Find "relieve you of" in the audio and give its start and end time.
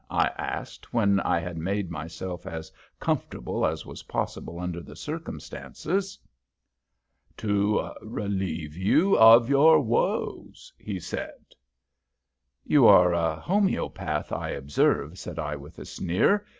8.01-9.47